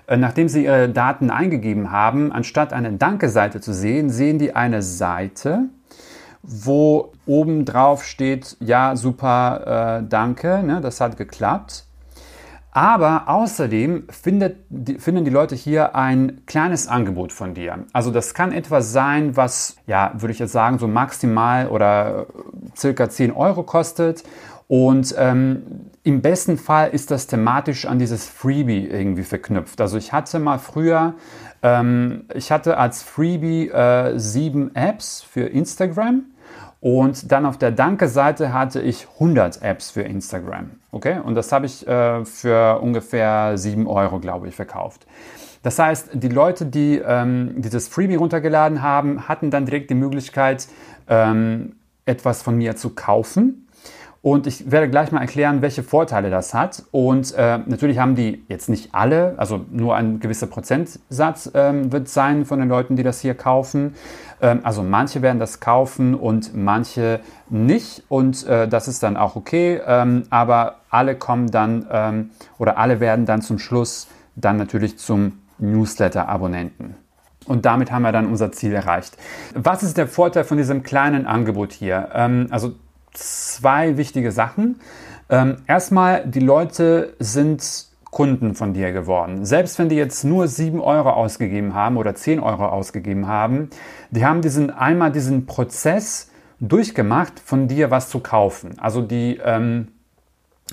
äh, 0.07 0.17
Nachdem 0.17 0.49
Sie 0.49 0.67
Ihre 0.67 0.89
Daten 0.89 1.31
eingegeben 1.31 1.91
haben, 1.91 2.31
anstatt 2.31 2.73
eine 2.73 2.93
Danke-Seite 2.93 3.61
zu 3.61 3.75
sehen, 3.75 4.09
sehen 4.09 4.39
die 4.39 4.55
eine 4.55 4.83
Seite, 4.83 5.65
wo 6.43 7.13
oben 7.27 7.65
drauf 7.65 8.05
steht, 8.05 8.57
ja, 8.61 8.97
super, 8.97 10.01
äh, 10.01 10.09
danke, 10.09 10.63
ne, 10.63 10.81
das 10.81 11.01
hat 11.01 11.17
geklappt. 11.17 11.85
Aber 12.71 13.25
außerdem 13.29 14.05
findet, 14.09 14.59
die, 14.69 14.99
finden 14.99 15.25
die 15.25 15.31
Leute 15.31 15.57
hier 15.57 15.97
ein 15.97 16.43
kleines 16.47 16.87
Angebot 16.87 17.33
von 17.33 17.55
dir. 17.55 17.85
Also 17.93 18.11
das 18.11 18.35
kann 18.35 18.53
etwas 18.53 18.93
sein, 18.93 19.37
was, 19.37 19.77
ja, 19.87 20.13
würde 20.15 20.33
ich 20.33 20.39
jetzt 20.39 20.53
sagen, 20.53 20.79
so 20.79 20.87
maximal 20.87 21.69
oder 21.69 22.27
circa 22.77 23.09
10 23.09 23.33
Euro 23.33 23.65
kostet. 23.65 24.23
Und 24.69 25.15
ähm, 25.19 25.63
im 26.05 26.21
besten 26.21 26.59
Fall 26.59 26.91
ist 26.91 27.11
das 27.11 27.27
thematisch 27.27 27.87
an 27.87 27.99
dieses 27.99 28.27
Freebie 28.27 28.87
irgendwie 28.87 29.25
verknüpft. 29.25 29.81
Also 29.81 29.97
ich 29.97 30.13
hatte 30.13 30.39
mal 30.39 30.59
früher, 30.59 31.15
ähm, 31.63 32.25
ich 32.35 32.51
hatte 32.53 32.79
als 32.79 33.03
Freebie 33.03 33.69
äh, 33.69 34.19
sieben 34.19 34.75
Apps 34.75 35.23
für 35.23 35.43
Instagram. 35.43 36.25
Und 36.81 37.33
dann 37.33 37.45
auf 37.45 37.59
der 37.59 37.73
Danke-Seite 37.73 38.53
hatte 38.53 38.81
ich 38.81 39.09
100 39.15 39.63
Apps 39.63 39.91
für 39.91 40.03
Instagram. 40.03 40.71
Okay? 40.93 41.19
Und 41.19 41.35
das 41.35 41.51
habe 41.51 41.67
ich 41.67 41.87
äh, 41.89 42.25
für 42.25 42.81
ungefähr 42.81 43.59
7 43.59 43.87
Euro, 43.89 44.21
glaube 44.21 44.49
ich, 44.49 44.55
verkauft. 44.55 45.07
Das 45.63 45.79
heißt, 45.79 46.11
die 46.13 46.29
Leute, 46.29 46.67
die 46.67 47.03
ähm, 47.05 47.55
dieses 47.57 47.89
Freebie 47.89 48.15
runtergeladen 48.15 48.81
haben, 48.81 49.29
hatten 49.29 49.51
dann 49.51 49.67
direkt 49.67 49.91
die 49.91 49.95
Möglichkeit, 49.95 50.69
ähm, 51.09 51.75
etwas 52.07 52.43
von 52.43 52.57
mir 52.57 52.77
zu 52.77 52.91
kaufen. 52.91 53.68
Und 54.29 54.47
ich 54.47 54.71
werde 54.71 54.91
gleich 54.91 55.11
mal 55.11 55.23
erklären, 55.23 55.63
welche 55.63 55.83
Vorteile 55.83 56.29
das 56.29 56.53
hat. 56.53 56.83
Und 56.91 57.33
äh, 57.33 57.61
natürlich 57.65 57.99
haben 57.99 58.15
die 58.15 58.45
jetzt 58.49 58.69
nicht 58.69 58.95
alle, 58.95 59.33
also 59.39 59.65
nur 59.71 59.97
ein 59.97 60.21
gewisser 60.21 60.47
Prozentsatz 60.47 61.51
ähm, 61.55 61.93
wird 61.93 62.11
sein 62.11 62.45
von 62.45 62.59
den 62.59 62.69
Leuten, 62.69 62.95
die 62.95 63.03
das 63.03 63.23
hier 63.23 63.35
kaufen. 63.35 63.95
Ähm, 64.43 64.61
also 64.65 64.83
manche 64.83 65.23
werden 65.23 65.39
das 65.39 65.61
kaufen 65.61 66.15
und 66.15 66.55
manche 66.55 67.21
nicht. 67.49 68.03
Und 68.11 68.47
äh, 68.47 68.69
das 68.69 68.87
ist 68.87 69.03
dann 69.03 69.17
auch 69.17 69.35
okay. 69.35 69.81
Ähm, 69.87 70.25
aber 70.29 70.81
alle 70.91 71.15
kommen 71.15 71.51
dann 71.51 71.87
ähm, 71.91 72.31
oder 72.59 72.77
alle 72.77 73.01
werden 73.01 73.25
dann 73.25 73.41
zum 73.41 73.59
Schluss 73.59 74.09
dann 74.37 74.59
natürlich 74.59 74.99
zum 74.99 75.39
Newsletter-Abonnenten. 75.57 76.97
Und 77.47 77.65
damit 77.65 77.91
haben 77.91 78.03
wir 78.03 78.13
dann 78.13 78.27
unser 78.27 78.53
Ziel 78.53 78.75
erreicht. 78.75 79.17
Was 79.55 79.83
ist 79.83 79.97
der 79.97 80.07
Vorteil 80.07 80.45
von 80.45 80.59
diesem 80.59 80.83
kleinen 80.83 81.27
Angebot 81.27 81.73
hier? 81.73 82.11
Ähm, 82.13 82.49
also 82.51 82.75
zwei 83.19 83.97
wichtige 83.97 84.33
Sachen. 84.33 84.81
Ähm, 85.31 85.57
erstmal, 85.67 86.27
die 86.27 86.41
Leute 86.41 87.15
sind 87.19 87.89
Kunden 88.11 88.55
von 88.55 88.73
dir 88.73 88.93
geworden. 88.93 89.45
Selbst 89.45 89.79
wenn 89.79 89.89
die 89.89 89.97
jetzt 89.97 90.25
nur 90.25 90.49
7 90.49 90.81
Euro 90.81 91.11
ausgegeben 91.11 91.75
haben 91.75 91.97
oder 91.97 92.15
10 92.15 92.41
Euro 92.41 92.67
ausgegeben 92.67 93.27
haben, 93.27 93.69
die 94.11 94.25
haben 94.25 94.41
diesen 94.41 94.71
einmal 94.71 95.13
diesen 95.13 95.45
Prozess 95.47 96.31
durchgemacht, 96.61 97.39
von 97.39 97.69
dir 97.69 97.91
was 97.91 98.09
zu 98.09 98.21
kaufen. 98.21 98.79
Also 98.79 99.03
die 99.03 99.39
ähm, 99.45 99.89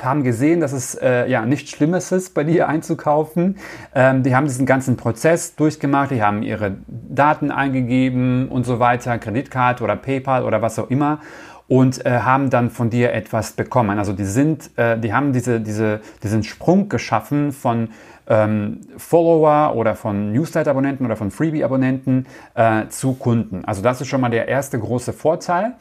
haben 0.02 0.24
gesehen, 0.24 0.60
dass 0.60 0.72
es 0.72 0.96
äh, 0.96 1.30
ja 1.30 1.46
nichts 1.46 1.72
Schlimmes 1.72 2.12
ist, 2.12 2.34
bei 2.34 2.44
dir 2.44 2.68
einzukaufen. 2.70 3.58
Ähm, 3.94 4.24
die 4.24 4.36
haben 4.36 4.46
diesen 4.46 4.66
ganzen 4.66 4.98
Prozess 4.98 5.56
durchgemacht, 5.56 6.12
die 6.12 6.24
haben 6.24 6.42
ihre 6.42 6.78
Daten 6.88 7.52
eingegeben 7.52 8.48
und 8.48 8.66
so 8.66 8.80
weiter, 8.80 9.18
Kreditkarte 9.18 9.84
oder 9.84 9.96
PayPal 9.96 10.44
oder 10.44 10.62
was 10.62 10.80
auch 10.80 10.90
immer 10.90 11.20
und 11.68 12.06
äh, 12.06 12.20
haben 12.20 12.50
dann 12.50 12.70
von 12.70 12.90
dir 12.90 13.14
etwas 13.14 13.54
bekommen. 13.54 13.98
Also 13.98 14.14
die 14.14 14.26
sind, 14.26 14.70
äh, 14.78 15.00
die 15.00 15.14
haben 15.14 15.34
diese, 15.34 15.60
diese, 15.60 16.02
diesen 16.22 16.44
Sprung 16.44 16.90
geschaffen 16.90 17.52
von 17.52 17.90
ähm, 18.28 18.82
Follower 18.98 19.76
oder 19.76 19.96
von 19.96 20.32
Newsletter-Abonnenten 20.32 21.06
oder 21.06 21.16
von 21.16 21.32
Freebie-Abonnenten 21.32 22.26
äh, 22.56 22.88
zu 22.88 23.14
Kunden. 23.14 23.66
Also 23.66 23.82
das 23.82 24.02
ist 24.02 24.08
schon 24.08 24.22
mal 24.22 24.30
der 24.30 24.48
erste 24.48 24.80
große 24.80 25.14
Vorteil. 25.14 25.74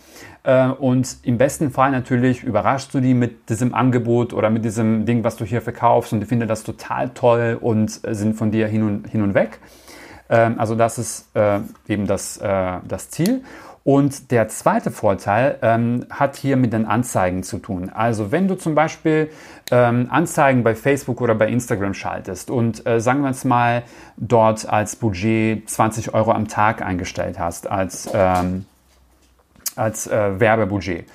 Äh, 0.42 0.68
und 0.68 1.18
im 1.22 1.38
besten 1.38 1.70
Fall 1.70 1.90
natürlich 1.90 2.42
überraschst 2.42 2.92
du 2.94 3.00
die 3.00 3.14
mit 3.14 3.48
diesem 3.48 3.74
Angebot 3.74 4.32
oder 4.32 4.50
mit 4.50 4.64
diesem 4.64 5.06
Ding, 5.06 5.24
was 5.24 5.36
du 5.36 5.44
hier 5.44 5.62
verkaufst 5.62 6.12
und 6.12 6.20
die 6.20 6.26
finden 6.26 6.48
das 6.48 6.64
total 6.64 7.10
toll 7.10 7.58
und 7.60 8.00
äh, 8.06 8.14
sind 8.14 8.34
von 8.34 8.50
dir 8.50 8.68
hin 8.68 8.82
und, 8.82 9.08
hin 9.08 9.22
und 9.22 9.34
weg. 9.34 9.58
Ähm, 10.28 10.58
also 10.58 10.74
das 10.74 10.98
ist 10.98 11.34
äh, 11.34 11.60
eben 11.88 12.06
das, 12.06 12.38
das 12.38 13.10
Ziel. 13.10 13.42
Und 13.84 14.30
der 14.30 14.48
zweite 14.48 14.90
Vorteil 14.90 15.58
ähm, 15.60 16.06
hat 16.08 16.36
hier 16.36 16.56
mit 16.56 16.72
den 16.72 16.86
Anzeigen 16.86 17.42
zu 17.42 17.58
tun. 17.58 17.90
Also 17.92 18.32
wenn 18.32 18.48
du 18.48 18.54
zum 18.54 18.74
Beispiel 18.74 19.30
ähm, 19.70 20.08
Anzeigen 20.10 20.64
bei 20.64 20.74
Facebook 20.74 21.20
oder 21.20 21.34
bei 21.34 21.48
Instagram 21.48 21.92
schaltest 21.92 22.50
und 22.50 22.86
äh, 22.86 22.98
sagen 22.98 23.20
wir 23.20 23.28
jetzt 23.28 23.44
mal 23.44 23.82
dort 24.16 24.66
als 24.66 24.96
Budget 24.96 25.68
20 25.68 26.14
Euro 26.14 26.32
am 26.32 26.48
Tag 26.48 26.80
eingestellt 26.80 27.38
hast, 27.38 27.70
als, 27.70 28.08
ähm, 28.14 28.64
als 29.76 30.06
äh, 30.06 30.40
Werbebudget. 30.40 31.06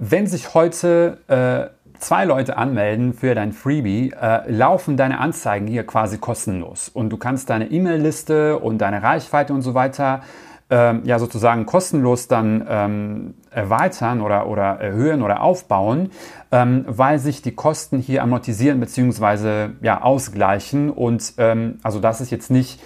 Wenn 0.00 0.26
sich 0.26 0.52
heute 0.52 1.18
äh, 1.28 2.00
zwei 2.00 2.24
Leute 2.24 2.56
anmelden 2.56 3.14
für 3.14 3.36
dein 3.36 3.52
Freebie, 3.52 4.12
äh, 4.20 4.50
laufen 4.50 4.96
deine 4.96 5.20
Anzeigen 5.20 5.68
hier 5.68 5.86
quasi 5.86 6.18
kostenlos. 6.18 6.88
Und 6.88 7.10
du 7.10 7.18
kannst 7.18 7.50
deine 7.50 7.70
E-Mail-Liste 7.70 8.58
und 8.58 8.78
deine 8.78 9.04
Reichweite 9.04 9.54
und 9.54 9.62
so 9.62 9.74
weiter 9.74 10.22
ähm, 10.70 11.02
ja 11.04 11.18
sozusagen 11.18 11.66
kostenlos 11.66 12.28
dann 12.28 12.64
ähm, 12.68 13.34
erweitern 13.50 14.20
oder, 14.20 14.46
oder 14.48 14.80
erhöhen 14.80 15.22
oder 15.22 15.42
aufbauen, 15.42 16.10
ähm, 16.52 16.84
weil 16.88 17.18
sich 17.18 17.42
die 17.42 17.52
Kosten 17.52 17.98
hier 17.98 18.22
amortisieren 18.22 18.80
bzw. 18.80 19.70
Ja, 19.82 20.02
ausgleichen. 20.02 20.90
Und 20.90 21.34
ähm, 21.38 21.78
also 21.82 22.00
das 22.00 22.20
ist 22.20 22.30
jetzt 22.30 22.50
nicht 22.50 22.80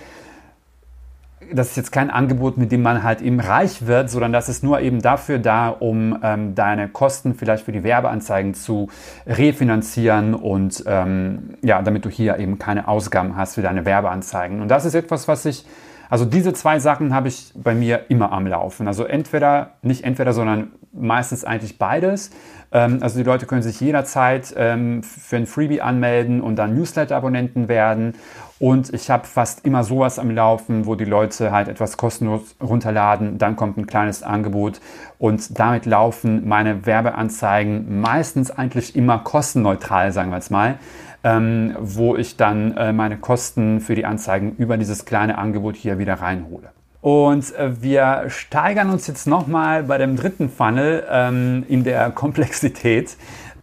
das 1.52 1.70
ist 1.70 1.76
jetzt 1.76 1.92
kein 1.92 2.10
Angebot, 2.10 2.58
mit 2.58 2.72
dem 2.72 2.82
man 2.82 3.02
halt 3.02 3.20
eben 3.20 3.40
reich 3.40 3.86
wird, 3.86 4.10
sondern 4.10 4.32
das 4.32 4.48
ist 4.48 4.62
nur 4.62 4.80
eben 4.80 5.00
dafür 5.00 5.38
da, 5.38 5.68
um 5.68 6.18
ähm, 6.22 6.54
deine 6.54 6.88
Kosten 6.88 7.34
vielleicht 7.34 7.64
für 7.64 7.72
die 7.72 7.84
Werbeanzeigen 7.84 8.54
zu 8.54 8.88
refinanzieren 9.26 10.34
und 10.34 10.84
ähm, 10.86 11.54
ja, 11.62 11.80
damit 11.82 12.04
du 12.04 12.10
hier 12.10 12.38
eben 12.38 12.58
keine 12.58 12.88
Ausgaben 12.88 13.36
hast 13.36 13.54
für 13.54 13.62
deine 13.62 13.84
Werbeanzeigen. 13.84 14.60
Und 14.60 14.68
das 14.68 14.84
ist 14.84 14.94
etwas, 14.94 15.28
was 15.28 15.44
ich 15.46 15.64
also 16.08 16.24
diese 16.24 16.52
zwei 16.52 16.78
Sachen 16.78 17.14
habe 17.14 17.28
ich 17.28 17.52
bei 17.54 17.74
mir 17.74 18.06
immer 18.08 18.32
am 18.32 18.46
Laufen. 18.46 18.86
Also 18.86 19.04
entweder, 19.04 19.74
nicht 19.82 20.04
entweder, 20.04 20.32
sondern 20.32 20.72
meistens 20.98 21.44
eigentlich 21.44 21.78
beides. 21.78 22.30
Ähm, 22.72 22.98
also 23.00 23.18
die 23.18 23.24
Leute 23.24 23.46
können 23.46 23.62
sich 23.62 23.80
jederzeit 23.80 24.54
ähm, 24.56 25.02
für 25.02 25.36
ein 25.36 25.46
Freebie 25.46 25.80
anmelden 25.80 26.40
und 26.40 26.56
dann 26.56 26.74
Newsletter-Abonnenten 26.76 27.68
werden. 27.68 28.14
Und 28.58 28.92
ich 28.92 29.08
habe 29.08 29.26
fast 29.26 29.64
immer 29.64 29.84
sowas 29.84 30.18
am 30.18 30.30
Laufen, 30.30 30.86
wo 30.86 30.96
die 30.96 31.04
Leute 31.04 31.52
halt 31.52 31.68
etwas 31.68 31.96
kostenlos 31.96 32.56
runterladen, 32.60 33.38
dann 33.38 33.54
kommt 33.54 33.78
ein 33.78 33.86
kleines 33.86 34.24
Angebot 34.24 34.80
und 35.18 35.58
damit 35.60 35.86
laufen 35.86 36.48
meine 36.48 36.84
Werbeanzeigen 36.84 38.00
meistens 38.00 38.50
eigentlich 38.50 38.96
immer 38.96 39.20
kostenneutral, 39.20 40.10
sagen 40.10 40.30
wir 40.30 40.38
jetzt 40.38 40.50
mal 40.50 40.78
ähm, 41.24 41.76
wo 41.80 42.16
ich 42.16 42.36
dann 42.36 42.76
äh, 42.76 42.92
meine 42.92 43.18
Kosten 43.18 43.80
für 43.80 43.94
die 43.94 44.04
Anzeigen 44.04 44.54
über 44.56 44.76
dieses 44.76 45.04
kleine 45.04 45.38
Angebot 45.38 45.76
hier 45.76 45.98
wieder 45.98 46.14
reinhole. 46.14 46.70
Und 47.00 47.54
äh, 47.54 47.80
wir 47.80 48.24
steigern 48.28 48.90
uns 48.90 49.06
jetzt 49.06 49.26
nochmal 49.26 49.84
bei 49.84 49.98
dem 49.98 50.16
dritten 50.16 50.48
Funnel 50.48 51.04
ähm, 51.10 51.64
in 51.68 51.84
der 51.84 52.10
Komplexität. 52.10 53.16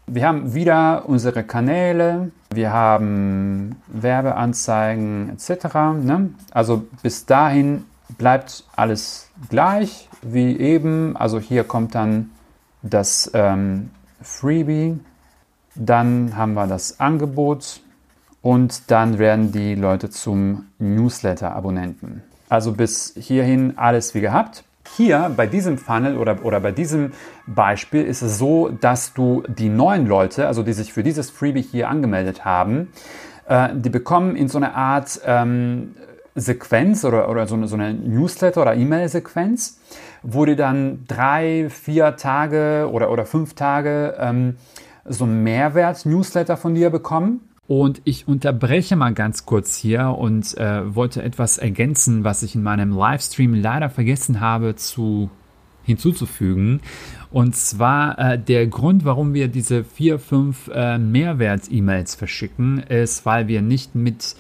Wir 0.08 0.28
haben 0.28 0.54
wieder 0.54 1.10
unsere 1.10 1.44
Kanäle, 1.44 2.32
wir 2.54 2.72
haben 2.72 3.76
Werbeanzeigen 3.88 5.30
etc. 5.30 5.76
Ne? 6.02 6.30
Also 6.52 6.86
bis 7.02 7.26
dahin 7.26 7.86
bleibt 8.18 8.66
alles 8.76 9.30
gleich 9.50 10.10
wie 10.22 10.58
eben. 10.58 11.18
Also 11.18 11.40
hier 11.40 11.64
kommt 11.64 11.96
dann 11.96 12.30
das 12.84 13.32
ähm, 13.34 13.90
Freebie 14.22 15.00
dann 15.76 16.38
haben 16.38 16.54
wir 16.54 16.68
das 16.68 17.00
Angebot 17.02 17.82
und 18.42 18.90
dann 18.90 19.20
werden 19.20 19.52
die 19.52 19.76
Leute 19.76 20.10
zum 20.10 20.68
Newsletter-Abonnenten. 20.80 22.24
Also 22.56 22.72
bis 22.72 23.14
hierhin 23.20 23.78
alles 23.78 24.16
wie 24.16 24.22
gehabt. 24.22 24.64
Hier 24.96 25.30
bei 25.36 25.46
diesem 25.46 25.78
Funnel 25.78 26.18
oder, 26.18 26.46
oder 26.46 26.62
bei 26.62 26.72
diesem 26.72 27.12
Beispiel 27.46 28.06
ist 28.06 28.22
es 28.22 28.38
so, 28.38 28.70
dass 28.70 29.14
du 29.14 29.44
die 29.46 29.68
neuen 29.68 30.08
Leute, 30.08 30.48
also 30.48 30.64
die 30.64 30.72
sich 30.72 30.94
für 30.94 31.04
dieses 31.04 31.30
Freebie 31.30 31.62
hier 31.62 31.90
angemeldet 31.90 32.46
haben, 32.46 32.94
äh, 33.50 33.72
die 33.76 33.90
bekommen 33.90 34.38
in 34.38 34.48
so 34.48 34.58
eine 34.58 34.74
Art 34.74 35.20
ähm, 35.26 35.96
Sequenz 36.36 37.04
oder, 37.04 37.28
oder 37.28 37.46
so 37.46 37.56
eine, 37.56 37.68
so 37.68 37.76
eine 37.76 37.94
Newsletter- 37.94 38.62
oder 38.62 38.74
E-Mail-Sequenz, 38.74 39.78
wo 40.24 40.46
die 40.46 40.56
dann 40.56 41.04
drei, 41.10 41.68
vier 41.70 42.16
Tage 42.16 42.90
oder, 42.90 43.12
oder 43.12 43.26
fünf 43.26 43.56
Tage 43.56 44.16
ähm, 44.18 44.56
so 45.04 45.26
einen 45.26 45.44
Mehrwert-Newsletter 45.44 46.56
von 46.56 46.74
dir 46.74 46.90
bekommen. 46.90 47.42
Und 47.68 48.02
ich 48.04 48.28
unterbreche 48.28 48.96
mal 48.96 49.14
ganz 49.14 49.46
kurz 49.46 49.76
hier 49.76 50.10
und 50.10 50.56
äh, 50.58 50.96
wollte 50.96 51.24
etwas 51.24 51.58
ergänzen, 51.58 52.24
was 52.24 52.44
ich 52.44 52.54
in 52.54 52.62
meinem 52.62 52.92
Livestream 52.92 53.56
leider 53.56 53.90
vergessen 53.90 54.40
habe 54.40 54.76
zu 54.76 55.32
hinzuzufügen. 55.84 56.82
Und 57.32 57.56
zwar 57.56 58.18
äh, 58.18 58.40
der 58.40 58.68
Grund, 58.68 59.06
warum 59.06 59.34
wir 59.34 59.48
diese 59.48 59.84
vier, 59.84 60.20
fünf 60.20 60.70
äh, 60.74 60.98
Mehrwert-E-Mails 60.98 62.16
verschicken, 62.16 62.80
ist, 62.80 63.26
weil 63.26 63.48
wir 63.48 63.62
nicht 63.62 63.96
mit 63.96 64.36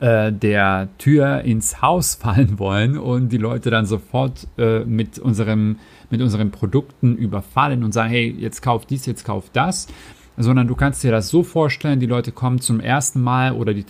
äh, 0.00 0.32
der 0.32 0.88
Tür 0.98 1.42
ins 1.42 1.80
Haus 1.82 2.14
fallen 2.20 2.58
wollen 2.58 2.98
und 2.98 3.30
die 3.30 3.38
Leute 3.38 3.70
dann 3.70 3.86
sofort 3.86 4.46
äh, 4.58 4.80
mit 4.80 5.18
unserem 5.18 5.78
mit 6.10 6.20
unseren 6.20 6.50
Produkten 6.52 7.16
überfallen 7.16 7.82
und 7.82 7.92
sagen, 7.92 8.10
hey, 8.10 8.32
jetzt 8.38 8.62
kauf 8.62 8.86
dies, 8.86 9.06
jetzt 9.06 9.24
kauf 9.24 9.50
das, 9.52 9.88
sondern 10.36 10.66
du 10.66 10.74
kannst 10.74 11.04
dir 11.04 11.10
das 11.10 11.28
so 11.28 11.42
vorstellen, 11.42 12.00
die 12.00 12.06
Leute 12.06 12.32
kommen 12.32 12.60
zum 12.60 12.80
ersten 12.80 13.22
Mal 13.22 13.52
oder 13.52 13.74
die 13.74 13.84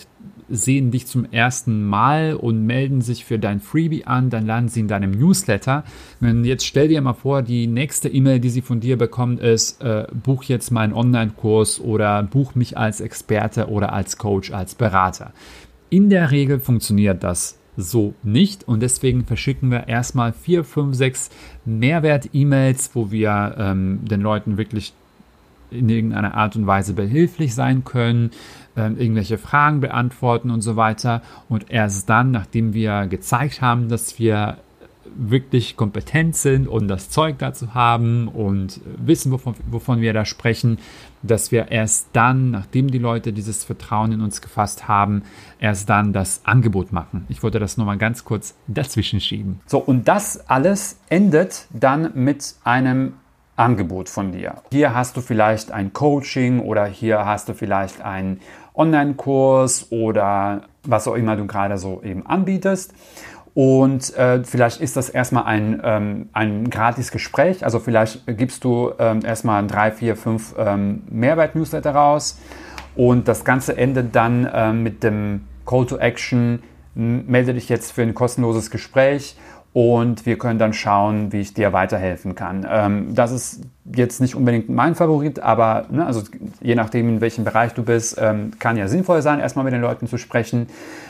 sehen 0.49 0.91
dich 0.91 1.07
zum 1.07 1.25
ersten 1.31 1.85
Mal 1.85 2.35
und 2.35 2.65
melden 2.65 3.01
sich 3.01 3.25
für 3.25 3.39
dein 3.39 3.59
Freebie 3.59 4.05
an, 4.05 4.29
dann 4.29 4.45
landen 4.45 4.69
sie 4.69 4.81
in 4.81 4.87
deinem 4.87 5.11
Newsletter. 5.11 5.83
Und 6.21 6.45
jetzt 6.45 6.65
stell 6.65 6.87
dir 6.87 7.01
mal 7.01 7.13
vor, 7.13 7.41
die 7.41 7.67
nächste 7.67 8.09
E-Mail, 8.09 8.39
die 8.39 8.49
sie 8.49 8.61
von 8.61 8.79
dir 8.79 8.97
bekommen, 8.97 9.37
ist, 9.37 9.81
äh, 9.81 10.05
buch 10.13 10.43
jetzt 10.43 10.71
meinen 10.71 10.93
Online-Kurs 10.93 11.79
oder 11.79 12.21
buch 12.23 12.55
mich 12.55 12.77
als 12.77 13.01
Experte 13.01 13.69
oder 13.69 13.93
als 13.93 14.17
Coach, 14.17 14.51
als 14.51 14.75
Berater. 14.75 15.31
In 15.89 16.09
der 16.09 16.31
Regel 16.31 16.59
funktioniert 16.59 17.23
das 17.23 17.57
so 17.77 18.13
nicht 18.23 18.67
und 18.67 18.81
deswegen 18.81 19.25
verschicken 19.25 19.69
wir 19.69 19.87
erstmal 19.87 20.31
vier, 20.31 20.63
fünf, 20.63 20.95
sechs 20.95 21.29
Mehrwert-E-Mails, 21.65 22.91
wo 22.93 23.11
wir 23.11 23.55
ähm, 23.57 23.99
den 24.05 24.21
Leuten 24.21 24.57
wirklich 24.57 24.93
in 25.71 25.89
irgendeiner 25.89 26.35
Art 26.35 26.55
und 26.55 26.67
Weise 26.67 26.93
behilflich 26.93 27.55
sein 27.55 27.83
können, 27.83 28.31
äh, 28.75 28.91
irgendwelche 28.91 29.37
Fragen 29.37 29.79
beantworten 29.79 30.51
und 30.51 30.61
so 30.61 30.75
weiter. 30.75 31.21
Und 31.49 31.71
erst 31.71 32.09
dann, 32.09 32.31
nachdem 32.31 32.73
wir 32.73 33.07
gezeigt 33.07 33.61
haben, 33.61 33.89
dass 33.89 34.19
wir 34.19 34.57
wirklich 35.15 35.77
kompetent 35.77 36.35
sind 36.35 36.67
und 36.67 36.87
das 36.87 37.09
Zeug 37.09 37.37
dazu 37.39 37.73
haben 37.73 38.27
und 38.27 38.81
wissen, 38.97 39.31
wovon, 39.31 39.55
wovon 39.69 40.01
wir 40.01 40.13
da 40.13 40.25
sprechen, 40.25 40.77
dass 41.21 41.51
wir 41.51 41.71
erst 41.71 42.09
dann, 42.13 42.51
nachdem 42.51 42.91
die 42.91 42.97
Leute 42.97 43.33
dieses 43.33 43.63
Vertrauen 43.63 44.11
in 44.11 44.21
uns 44.21 44.41
gefasst 44.41 44.87
haben, 44.87 45.23
erst 45.59 45.89
dann 45.89 46.13
das 46.13 46.41
Angebot 46.45 46.91
machen. 46.91 47.25
Ich 47.29 47.43
wollte 47.43 47.59
das 47.59 47.77
nochmal 47.77 47.97
ganz 47.97 48.25
kurz 48.25 48.55
dazwischen 48.67 49.21
schieben. 49.21 49.59
So, 49.65 49.79
und 49.79 50.07
das 50.07 50.49
alles 50.49 50.99
endet 51.09 51.67
dann 51.71 52.11
mit 52.15 52.55
einem 52.63 53.13
Angebot 53.55 54.09
von 54.09 54.31
dir. 54.31 54.55
Hier 54.71 54.93
hast 54.93 55.15
du 55.17 55.21
vielleicht 55.21 55.71
ein 55.71 55.93
Coaching 55.93 56.59
oder 56.59 56.85
hier 56.85 57.25
hast 57.25 57.49
du 57.49 57.53
vielleicht 57.53 58.01
einen 58.01 58.41
Online-Kurs 58.73 59.91
oder 59.91 60.63
was 60.83 61.07
auch 61.07 61.15
immer 61.15 61.35
du 61.35 61.47
gerade 61.47 61.77
so 61.77 62.01
eben 62.03 62.25
anbietest. 62.25 62.93
Und 63.53 64.13
äh, 64.17 64.43
vielleicht 64.43 64.81
ist 64.81 64.97
das 64.97 65.09
erstmal 65.09 65.45
ein, 65.45 65.81
ähm, 65.83 66.29
ein 66.33 66.69
gratis 66.69 67.09
Gespräch. 67.09 67.63
Also 67.63 67.79
vielleicht 67.79 68.27
gibst 68.37 68.65
du 68.65 68.91
ähm, 68.99 69.21
erstmal 69.23 69.65
drei, 69.65 69.91
vier, 69.91 70.17
fünf 70.17 70.53
ähm, 70.57 71.03
Mehrwert-Newsletter 71.09 71.95
raus. 71.95 72.37
Und 72.97 73.29
das 73.29 73.45
Ganze 73.45 73.77
endet 73.77 74.13
dann 74.13 74.49
ähm, 74.53 74.83
mit 74.83 75.03
dem 75.03 75.45
Call 75.65 75.85
to 75.85 75.97
Action. 75.97 76.63
Melde 76.95 77.53
dich 77.53 77.69
jetzt 77.69 77.93
für 77.93 78.01
ein 78.01 78.13
kostenloses 78.13 78.71
Gespräch 78.71 79.37
und 79.75 80.25
wir 80.25 80.37
können 80.37 80.57
dann 80.57 80.71
schauen, 80.71 81.33
wie 81.33 81.41
ich 81.41 81.53
dir 81.53 81.73
weiterhelfen 81.73 82.33
kann. 82.33 82.65
Ähm, 82.69 83.13
das 83.13 83.33
ist 83.33 83.59
jetzt 83.93 84.21
nicht 84.21 84.33
unbedingt 84.33 84.69
mein 84.69 84.95
Favorit, 84.95 85.41
aber 85.41 85.87
ne, 85.91 86.05
also 86.05 86.21
je 86.61 86.75
nachdem, 86.75 87.09
in 87.09 87.19
welchem 87.19 87.43
Bereich 87.43 87.73
du 87.73 87.83
bist, 87.83 88.17
ähm, 88.17 88.51
kann 88.57 88.77
ja 88.77 88.87
sinnvoll 88.87 89.21
sein, 89.21 89.41
erstmal 89.41 89.65
mit 89.65 89.73
den 89.73 89.81
Leuten 89.81 90.07
zu 90.07 90.17
sprechen. 90.17 90.67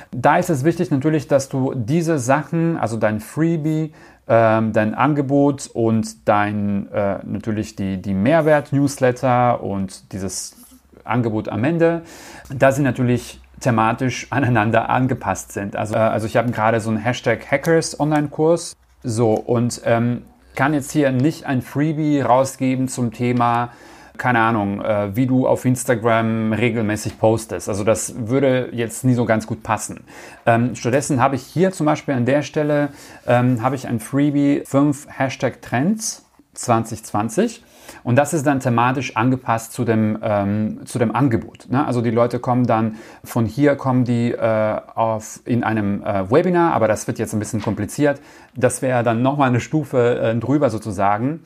Da 0.09 0.37
ist 0.37 0.49
es 0.49 0.63
wichtig 0.63 0.89
natürlich, 0.89 1.27
dass 1.27 1.47
du 1.47 1.75
diese 1.75 2.17
Sachen, 2.17 2.75
also 2.77 2.97
dein 2.97 3.19
Freebie, 3.19 3.93
ähm, 4.27 4.73
dein 4.73 4.95
Angebot 4.95 5.69
und 5.71 6.27
dein 6.27 6.91
äh, 6.91 7.19
natürlich 7.23 7.75
die, 7.75 8.01
die 8.01 8.15
Mehrwert-Newsletter 8.15 9.61
und 9.61 10.11
dieses 10.11 10.55
Angebot 11.03 11.49
am 11.49 11.63
Ende, 11.63 12.01
da 12.49 12.71
sind 12.71 12.85
natürlich 12.85 13.39
thematisch 13.59 14.27
aneinander 14.29 14.89
angepasst 14.89 15.51
sind. 15.51 15.75
Also, 15.75 15.95
äh, 15.95 15.99
also 15.99 16.27
ich 16.27 16.37
habe 16.37 16.51
gerade 16.51 16.79
so 16.79 16.89
einen 16.89 16.99
Hashtag 16.99 17.49
Hackers 17.49 17.99
Online-Kurs. 17.99 18.75
So, 19.03 19.33
und 19.33 19.81
ähm, 19.85 20.23
kann 20.55 20.73
jetzt 20.73 20.91
hier 20.91 21.11
nicht 21.11 21.45
ein 21.45 21.61
Freebie 21.61 22.21
rausgeben 22.21 22.87
zum 22.87 23.11
Thema, 23.11 23.69
keine 24.17 24.39
Ahnung, 24.39 24.81
äh, 24.81 25.15
wie 25.15 25.27
du 25.27 25.47
auf 25.47 25.65
Instagram 25.65 26.53
regelmäßig 26.53 27.19
postest. 27.19 27.69
Also 27.69 27.83
das 27.83 28.15
würde 28.27 28.69
jetzt 28.71 29.03
nie 29.03 29.13
so 29.13 29.25
ganz 29.25 29.45
gut 29.45 29.61
passen. 29.61 30.05
Ähm, 30.45 30.75
stattdessen 30.75 31.21
habe 31.21 31.35
ich 31.35 31.43
hier 31.43 31.71
zum 31.71 31.85
Beispiel 31.85 32.13
an 32.13 32.25
der 32.25 32.41
Stelle 32.41 32.89
ähm, 33.27 33.61
habe 33.61 33.75
ich 33.75 33.87
ein 33.87 33.99
Freebie 33.99 34.63
5 34.65 35.07
Hashtag 35.09 35.61
Trends 35.61 36.25
2020. 36.53 37.63
Und 38.03 38.15
das 38.15 38.33
ist 38.33 38.45
dann 38.45 38.59
thematisch 38.59 39.15
angepasst 39.15 39.73
zu 39.73 39.85
dem, 39.85 40.17
ähm, 40.21 40.85
zu 40.85 40.99
dem 40.99 41.15
Angebot. 41.15 41.67
Ne? 41.69 41.85
Also 41.85 42.01
die 42.01 42.11
Leute 42.11 42.39
kommen 42.39 42.65
dann, 42.65 42.95
von 43.23 43.45
hier 43.45 43.75
kommen 43.75 44.03
die 44.03 44.31
äh, 44.31 44.79
auf, 44.95 45.39
in 45.45 45.63
einem 45.63 46.03
äh, 46.03 46.29
Webinar, 46.31 46.73
aber 46.73 46.87
das 46.87 47.07
wird 47.07 47.19
jetzt 47.19 47.33
ein 47.33 47.39
bisschen 47.39 47.61
kompliziert. 47.61 48.21
Das 48.55 48.81
wäre 48.81 49.03
dann 49.03 49.21
nochmal 49.21 49.49
eine 49.49 49.59
Stufe 49.59 50.19
äh, 50.19 50.35
drüber 50.35 50.69
sozusagen. 50.69 51.41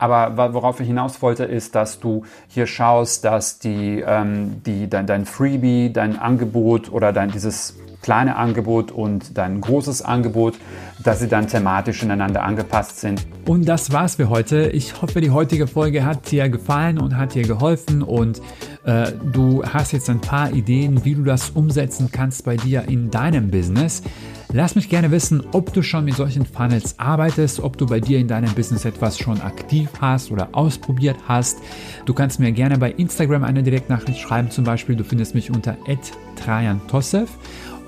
Aber 0.00 0.54
worauf 0.54 0.80
ich 0.80 0.86
hinaus 0.86 1.20
wollte, 1.20 1.44
ist, 1.44 1.74
dass 1.74 2.00
du 2.00 2.24
hier 2.48 2.66
schaust, 2.66 3.24
dass 3.24 3.58
die, 3.58 4.02
ähm, 4.04 4.62
die, 4.64 4.88
dein, 4.88 5.06
dein 5.06 5.26
Freebie, 5.26 5.92
dein 5.92 6.18
Angebot 6.18 6.90
oder 6.90 7.12
dein, 7.12 7.30
dieses 7.30 7.76
kleine 8.00 8.36
Angebot 8.36 8.90
und 8.92 9.36
dein 9.36 9.60
großes 9.60 10.00
Angebot, 10.00 10.54
dass 11.04 11.20
sie 11.20 11.28
dann 11.28 11.48
thematisch 11.48 12.02
ineinander 12.02 12.42
angepasst 12.42 13.00
sind. 13.00 13.26
Und 13.46 13.68
das 13.68 13.92
war's 13.92 14.14
für 14.14 14.30
heute. 14.30 14.68
Ich 14.68 15.02
hoffe, 15.02 15.20
die 15.20 15.30
heutige 15.30 15.66
Folge 15.66 16.04
hat 16.04 16.30
dir 16.30 16.48
gefallen 16.48 16.98
und 16.98 17.18
hat 17.18 17.34
dir 17.34 17.42
geholfen 17.42 18.02
und 18.02 18.40
äh, 18.84 19.12
du 19.32 19.62
hast 19.64 19.92
jetzt 19.92 20.08
ein 20.10 20.20
paar 20.20 20.52
Ideen, 20.52 21.04
wie 21.04 21.14
du 21.14 21.22
das 21.22 21.50
umsetzen 21.50 22.10
kannst 22.10 22.44
bei 22.44 22.56
dir 22.56 22.84
in 22.88 23.10
deinem 23.10 23.50
Business. 23.50 24.02
Lass 24.52 24.74
mich 24.74 24.88
gerne 24.88 25.10
wissen, 25.10 25.44
ob 25.52 25.72
du 25.72 25.82
schon 25.82 26.04
mit 26.04 26.14
solchen 26.14 26.44
Funnels 26.44 26.98
arbeitest, 26.98 27.60
ob 27.60 27.76
du 27.76 27.86
bei 27.86 28.00
dir 28.00 28.18
in 28.18 28.26
deinem 28.26 28.52
Business 28.54 28.84
etwas 28.84 29.18
schon 29.18 29.40
aktiv 29.40 29.88
hast 30.00 30.32
oder 30.32 30.48
ausprobiert 30.52 31.16
hast. 31.28 31.58
Du 32.04 32.14
kannst 32.14 32.40
mir 32.40 32.50
gerne 32.50 32.76
bei 32.78 32.90
Instagram 32.90 33.44
eine 33.44 33.62
Direktnachricht 33.62 34.18
schreiben, 34.18 34.50
zum 34.50 34.64
Beispiel. 34.64 34.96
Du 34.96 35.04
findest 35.04 35.34
mich 35.34 35.50
unter 35.50 35.76
@trajan_tossev 36.36 37.28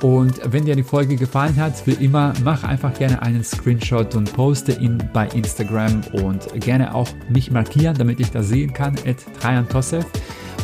und 0.03 0.41
wenn 0.53 0.65
dir 0.65 0.75
die 0.75 0.83
Folge 0.83 1.15
gefallen 1.15 1.57
hat, 1.57 1.87
wie 1.87 2.05
immer, 2.05 2.33
mach 2.43 2.65
einfach 2.65 2.93
gerne 2.93 3.23
einen 3.23 3.45
Screenshot 3.45 4.17
und 4.17 4.33
poste 4.33 4.73
ihn 4.73 4.99
bei 5.13 5.29
Instagram 5.29 6.01
und 6.13 6.49
gerne 6.61 6.93
auch 6.93 7.09
mich 7.29 7.53
markieren, 7.53 7.97
damit 7.97 8.19
ich 8.19 8.33
das 8.33 8.49
sehen 8.49 8.73
kann, 8.73 8.97
at 9.07 9.69
Tosef. 9.69 10.05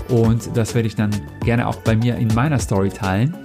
Und 0.08 0.56
das 0.56 0.74
werde 0.74 0.88
ich 0.88 0.94
dann 0.94 1.10
gerne 1.44 1.66
auch 1.66 1.76
bei 1.76 1.96
mir 1.96 2.16
in 2.16 2.28
meiner 2.34 2.58
Story 2.58 2.90
teilen. 2.90 3.36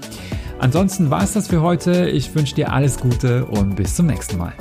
Ansonsten 0.59 1.09
war 1.09 1.23
es 1.23 1.33
das 1.33 1.47
für 1.47 1.61
heute. 1.61 2.09
Ich 2.09 2.33
wünsche 2.35 2.55
dir 2.55 2.71
alles 2.71 2.97
Gute 2.97 3.45
und 3.45 3.75
bis 3.75 3.95
zum 3.95 4.07
nächsten 4.07 4.37
Mal. 4.37 4.53